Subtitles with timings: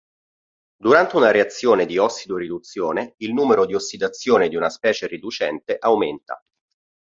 [0.77, 6.41] Durante una reazione di ossidoriduzione, il numero di ossidazione di una specie riducente aumenta.